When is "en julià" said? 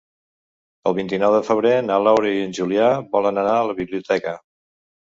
2.49-2.91